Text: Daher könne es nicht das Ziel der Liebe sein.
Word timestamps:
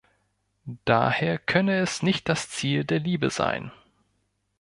Daher 0.85 1.37
könne 1.37 1.77
es 1.77 2.01
nicht 2.01 2.27
das 2.27 2.49
Ziel 2.49 2.85
der 2.85 2.97
Liebe 2.97 3.29
sein. 3.29 3.71